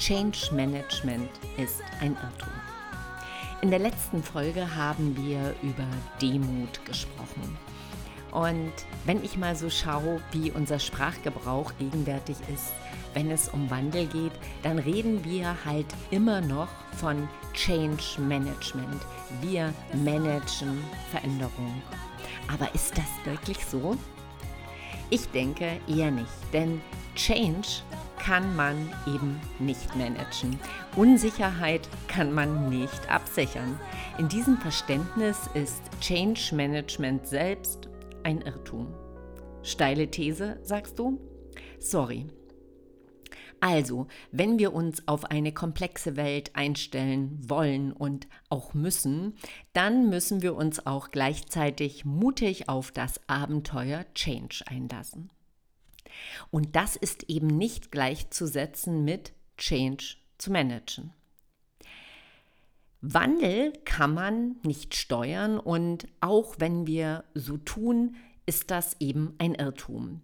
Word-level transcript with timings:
Change 0.00 0.54
Management 0.54 1.28
ist 1.58 1.82
ein 2.00 2.12
Irrtum. 2.12 2.54
In 3.60 3.68
der 3.68 3.80
letzten 3.80 4.22
Folge 4.22 4.74
haben 4.74 5.14
wir 5.14 5.54
über 5.62 5.86
Demut 6.22 6.82
gesprochen. 6.86 7.58
Und 8.30 8.72
wenn 9.04 9.22
ich 9.22 9.36
mal 9.36 9.54
so 9.54 9.68
schaue, 9.68 10.22
wie 10.32 10.52
unser 10.52 10.78
Sprachgebrauch 10.78 11.72
gegenwärtig 11.78 12.38
ist, 12.52 12.72
wenn 13.12 13.30
es 13.30 13.50
um 13.50 13.70
Wandel 13.70 14.06
geht, 14.06 14.32
dann 14.62 14.78
reden 14.78 15.22
wir 15.22 15.54
halt 15.66 15.88
immer 16.10 16.40
noch 16.40 16.68
von 16.96 17.28
Change 17.52 18.02
Management. 18.20 19.02
Wir 19.42 19.74
managen 19.92 20.82
Veränderung. 21.10 21.82
Aber 22.50 22.74
ist 22.74 22.96
das 22.96 23.26
wirklich 23.26 23.58
so? 23.66 23.98
Ich 25.10 25.28
denke 25.28 25.78
eher 25.86 26.10
nicht, 26.10 26.32
denn 26.54 26.80
Change 27.16 27.82
kann 28.30 28.54
man 28.54 28.88
eben 29.08 29.40
nicht 29.58 29.96
managen. 29.96 30.56
Unsicherheit 30.94 31.88
kann 32.06 32.32
man 32.32 32.68
nicht 32.68 33.10
absichern. 33.10 33.76
In 34.18 34.28
diesem 34.28 34.56
Verständnis 34.56 35.50
ist 35.54 35.82
Change 36.00 36.54
Management 36.54 37.26
selbst 37.26 37.88
ein 38.22 38.40
Irrtum. 38.42 38.94
Steile 39.64 40.08
These, 40.12 40.60
sagst 40.62 41.00
du? 41.00 41.18
Sorry. 41.80 42.28
Also, 43.58 44.06
wenn 44.30 44.60
wir 44.60 44.74
uns 44.74 45.08
auf 45.08 45.24
eine 45.24 45.50
komplexe 45.50 46.14
Welt 46.14 46.52
einstellen 46.54 47.36
wollen 47.48 47.92
und 47.92 48.28
auch 48.48 48.74
müssen, 48.74 49.34
dann 49.72 50.08
müssen 50.08 50.40
wir 50.40 50.54
uns 50.54 50.86
auch 50.86 51.10
gleichzeitig 51.10 52.04
mutig 52.04 52.68
auf 52.68 52.92
das 52.92 53.28
Abenteuer 53.28 54.04
Change 54.14 54.62
einlassen. 54.68 55.30
Und 56.50 56.76
das 56.76 56.96
ist 56.96 57.24
eben 57.24 57.46
nicht 57.46 57.90
gleichzusetzen 57.90 59.04
mit 59.04 59.32
Change 59.56 60.16
zu 60.38 60.50
managen. 60.50 61.12
Wandel 63.02 63.72
kann 63.84 64.12
man 64.12 64.56
nicht 64.62 64.94
steuern 64.94 65.58
und 65.58 66.06
auch 66.20 66.56
wenn 66.58 66.86
wir 66.86 67.24
so 67.34 67.56
tun, 67.56 68.16
ist 68.44 68.70
das 68.70 68.96
eben 69.00 69.34
ein 69.38 69.54
Irrtum. 69.54 70.20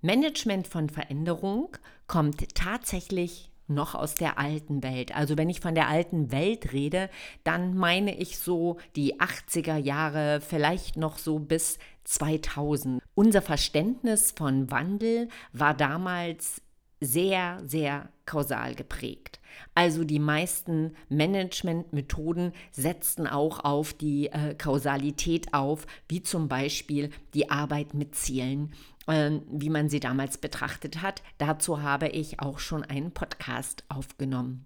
Management 0.00 0.66
von 0.66 0.88
Veränderung 0.88 1.76
kommt 2.06 2.54
tatsächlich 2.54 3.50
noch 3.70 3.94
aus 3.94 4.16
der 4.16 4.38
alten 4.38 4.82
Welt. 4.82 5.14
Also 5.14 5.38
wenn 5.38 5.48
ich 5.48 5.60
von 5.60 5.74
der 5.74 5.88
alten 5.88 6.32
Welt 6.32 6.72
rede, 6.72 7.08
dann 7.44 7.76
meine 7.76 8.16
ich 8.16 8.38
so 8.38 8.78
die 8.96 9.20
80er 9.20 9.76
Jahre, 9.76 10.40
vielleicht 10.40 10.96
noch 10.96 11.18
so 11.18 11.38
bis 11.38 11.78
2000. 12.04 13.02
Unser 13.20 13.42
Verständnis 13.42 14.32
von 14.34 14.70
Wandel 14.70 15.28
war 15.52 15.74
damals 15.74 16.62
sehr, 17.02 17.60
sehr 17.66 18.08
kausal 18.24 18.74
geprägt. 18.74 19.40
Also 19.74 20.04
die 20.04 20.18
meisten 20.18 20.96
Managementmethoden 21.10 22.54
setzten 22.70 23.26
auch 23.26 23.62
auf 23.62 23.92
die 23.92 24.28
äh, 24.28 24.54
Kausalität 24.54 25.52
auf, 25.52 25.86
wie 26.08 26.22
zum 26.22 26.48
Beispiel 26.48 27.10
die 27.34 27.50
Arbeit 27.50 27.92
mit 27.92 28.14
Zielen, 28.14 28.72
äh, 29.06 29.32
wie 29.50 29.68
man 29.68 29.90
sie 29.90 30.00
damals 30.00 30.38
betrachtet 30.38 31.02
hat. 31.02 31.22
Dazu 31.36 31.82
habe 31.82 32.08
ich 32.08 32.40
auch 32.40 32.58
schon 32.58 32.84
einen 32.84 33.12
Podcast 33.12 33.84
aufgenommen. 33.90 34.64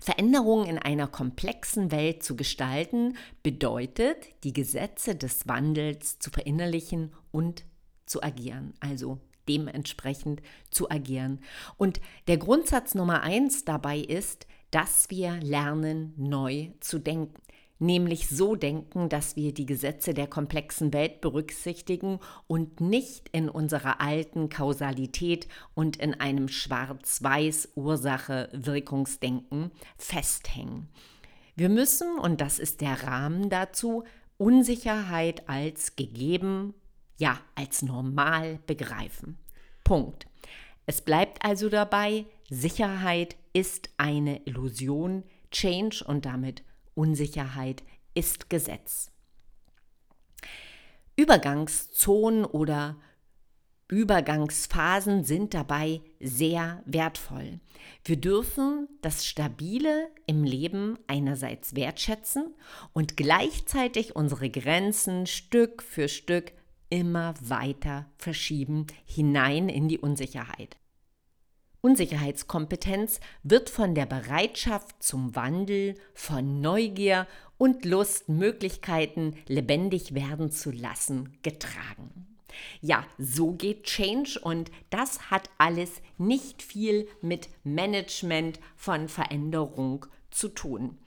Veränderungen 0.00 0.66
in 0.66 0.78
einer 0.78 1.06
komplexen 1.06 1.90
Welt 1.90 2.22
zu 2.22 2.36
gestalten 2.36 3.16
bedeutet, 3.42 4.16
die 4.44 4.52
Gesetze 4.52 5.16
des 5.16 5.48
Wandels 5.48 6.18
zu 6.18 6.30
verinnerlichen 6.30 7.12
und 7.30 7.64
zu 8.06 8.22
agieren, 8.22 8.74
also 8.80 9.18
dementsprechend 9.48 10.42
zu 10.70 10.90
agieren. 10.90 11.40
Und 11.76 12.00
der 12.26 12.36
Grundsatz 12.36 12.94
Nummer 12.94 13.22
eins 13.22 13.64
dabei 13.64 13.98
ist, 13.98 14.46
dass 14.70 15.08
wir 15.10 15.40
lernen, 15.40 16.12
neu 16.16 16.68
zu 16.80 16.98
denken 16.98 17.40
nämlich 17.78 18.28
so 18.28 18.56
denken, 18.56 19.08
dass 19.08 19.36
wir 19.36 19.54
die 19.54 19.66
Gesetze 19.66 20.14
der 20.14 20.26
komplexen 20.26 20.92
Welt 20.92 21.20
berücksichtigen 21.20 22.20
und 22.46 22.80
nicht 22.80 23.28
in 23.30 23.48
unserer 23.48 24.00
alten 24.00 24.48
Kausalität 24.48 25.48
und 25.74 25.96
in 25.96 26.14
einem 26.14 26.48
schwarz-weiß 26.48 27.70
Ursache-Wirkungsdenken 27.74 29.70
festhängen. 29.96 30.88
Wir 31.56 31.68
müssen, 31.68 32.18
und 32.18 32.40
das 32.40 32.58
ist 32.58 32.80
der 32.80 33.02
Rahmen 33.02 33.50
dazu, 33.50 34.04
Unsicherheit 34.36 35.48
als 35.48 35.96
gegeben, 35.96 36.74
ja, 37.16 37.40
als 37.56 37.82
normal 37.82 38.60
begreifen. 38.66 39.38
Punkt. 39.82 40.28
Es 40.86 41.00
bleibt 41.00 41.44
also 41.44 41.68
dabei, 41.68 42.24
Sicherheit 42.48 43.36
ist 43.52 43.90
eine 43.98 44.46
Illusion, 44.46 45.24
Change 45.50 46.04
und 46.06 46.24
damit 46.24 46.62
Unsicherheit 46.98 47.84
ist 48.14 48.50
Gesetz. 48.50 49.12
Übergangszonen 51.14 52.44
oder 52.44 52.96
Übergangsphasen 53.86 55.22
sind 55.22 55.54
dabei 55.54 56.02
sehr 56.20 56.82
wertvoll. 56.86 57.60
Wir 58.04 58.16
dürfen 58.16 58.88
das 59.00 59.24
Stabile 59.24 60.10
im 60.26 60.42
Leben 60.42 60.98
einerseits 61.06 61.76
wertschätzen 61.76 62.52
und 62.92 63.16
gleichzeitig 63.16 64.16
unsere 64.16 64.50
Grenzen 64.50 65.26
Stück 65.26 65.84
für 65.84 66.08
Stück 66.08 66.52
immer 66.90 67.34
weiter 67.40 68.06
verschieben 68.18 68.88
hinein 69.04 69.68
in 69.68 69.88
die 69.88 69.98
Unsicherheit. 69.98 70.76
Unsicherheitskompetenz 71.80 73.20
wird 73.42 73.70
von 73.70 73.94
der 73.94 74.06
Bereitschaft 74.06 75.00
zum 75.02 75.36
Wandel, 75.36 75.94
von 76.12 76.60
Neugier 76.60 77.26
und 77.56 77.84
Lust, 77.84 78.28
Möglichkeiten 78.28 79.36
lebendig 79.46 80.14
werden 80.14 80.50
zu 80.50 80.70
lassen, 80.70 81.36
getragen. 81.42 82.26
Ja, 82.80 83.04
so 83.18 83.52
geht 83.52 83.84
Change 83.84 84.40
und 84.42 84.70
das 84.90 85.30
hat 85.30 85.50
alles 85.58 86.02
nicht 86.16 86.62
viel 86.62 87.08
mit 87.20 87.48
Management 87.62 88.58
von 88.76 89.08
Veränderung 89.08 90.06
zu 90.30 90.48
tun. 90.48 90.98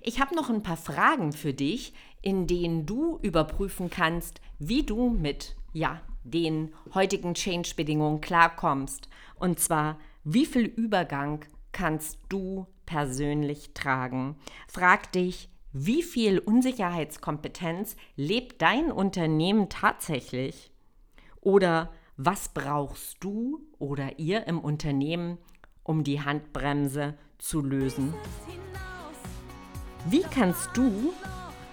Ich 0.00 0.20
habe 0.20 0.34
noch 0.34 0.50
ein 0.50 0.62
paar 0.62 0.76
Fragen 0.76 1.32
für 1.32 1.52
dich, 1.52 1.92
in 2.22 2.46
denen 2.46 2.86
du 2.86 3.18
überprüfen 3.22 3.90
kannst, 3.90 4.40
wie 4.58 4.84
du 4.84 5.10
mit 5.10 5.56
ja, 5.72 6.00
den 6.24 6.72
heutigen 6.94 7.34
Change-Bedingungen 7.34 8.20
klarkommst. 8.20 9.08
Und 9.36 9.58
zwar 9.58 9.98
wie 10.24 10.46
viel 10.46 10.66
Übergang 10.66 11.44
kannst 11.72 12.18
du 12.28 12.66
persönlich 12.86 13.74
tragen? 13.74 14.36
Frag 14.68 15.10
dich, 15.12 15.48
wie 15.72 16.02
viel 16.02 16.38
Unsicherheitskompetenz 16.38 17.96
lebt 18.14 18.62
dein 18.62 18.92
Unternehmen 18.92 19.68
tatsächlich? 19.68 20.70
Oder 21.40 21.90
was 22.16 22.50
brauchst 22.50 23.16
du 23.24 23.66
oder 23.78 24.18
ihr 24.18 24.46
im 24.46 24.60
Unternehmen, 24.60 25.38
um 25.82 26.04
die 26.04 26.20
Handbremse 26.20 27.14
zu 27.38 27.60
lösen? 27.60 28.14
Wie 30.04 30.22
kannst 30.22 30.70
du 30.74 31.12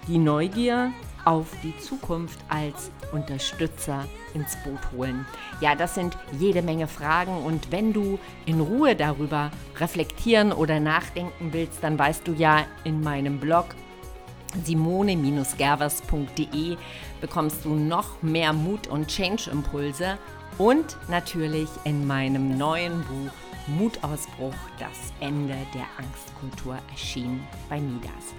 die 0.08 0.18
Neugier 0.18 0.92
auf 1.24 1.46
die 1.62 1.76
Zukunft 1.78 2.38
als 2.48 2.90
Unterstützer 3.12 4.04
ins 4.34 4.56
Boot 4.64 4.80
holen? 4.96 5.26
Ja, 5.60 5.74
das 5.74 5.94
sind 5.94 6.16
jede 6.38 6.62
Menge 6.62 6.86
Fragen 6.86 7.44
und 7.44 7.72
wenn 7.72 7.92
du 7.92 8.18
in 8.46 8.60
Ruhe 8.60 8.96
darüber 8.96 9.50
reflektieren 9.78 10.52
oder 10.52 10.80
nachdenken 10.80 11.52
willst, 11.52 11.82
dann 11.82 11.98
weißt 11.98 12.26
du 12.26 12.32
ja 12.32 12.64
in 12.84 13.02
meinem 13.02 13.40
Blog 13.40 13.66
simone-gervers.de 14.64 16.76
bekommst 17.20 17.64
du 17.64 17.74
noch 17.74 18.20
mehr 18.22 18.52
Mut 18.52 18.88
und 18.88 19.08
Change-Impulse 19.08 20.18
und 20.58 20.96
natürlich 21.08 21.70
in 21.84 22.06
meinem 22.06 22.58
neuen 22.58 23.02
Buch 23.04 23.30
Mutausbruch, 23.66 24.54
das 24.78 25.12
Ende 25.20 25.56
der 25.74 25.86
Angstkultur 25.98 26.78
erschien 26.90 27.42
bei 27.68 27.78
Midas. 27.80 28.34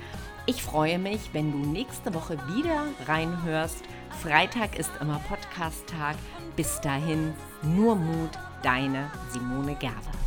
Ich 0.48 0.64
freue 0.64 0.98
mich, 0.98 1.30
wenn 1.34 1.52
du 1.52 1.60
nächste 1.60 2.14
Woche 2.16 2.38
wieder 2.48 2.86
reinhörst. 3.08 3.84
Freitag 4.24 4.78
ist 4.78 4.92
immer 5.00 5.22
Podcast-Tag. 5.30 6.16
Bis 6.56 6.82
dahin, 6.82 7.34
nur 7.62 7.96
Mut, 7.96 8.32
deine 8.64 9.12
Simone 9.32 9.76
Gerber. 9.76 10.21